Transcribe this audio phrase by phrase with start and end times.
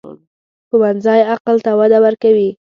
[0.67, 2.49] ښوونځی عقل ته وده ورکوي